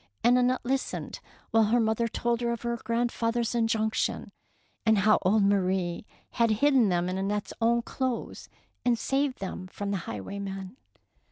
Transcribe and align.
and 0.23 0.35
Annette 0.35 0.65
listened 0.65 1.19
while 1.51 1.65
her 1.65 1.79
mother 1.79 2.07
told 2.07 2.41
her 2.41 2.51
of 2.51 2.63
her 2.63 2.75
grandfather's 2.77 3.51
injunc 3.51 3.93
tion, 3.93 4.31
and 4.83 4.97
how 4.97 5.19
old 5.21 5.43
Marie 5.43 6.07
had 6.31 6.49
hidden 6.49 6.89
them 6.89 7.07
in 7.07 7.19
Annette's 7.19 7.53
own 7.61 7.83
clothes 7.83 8.49
and 8.83 8.97
saved 8.97 9.37
them 9.37 9.67
from 9.67 9.91
the 9.91 9.97
highwaymen. 10.09 10.75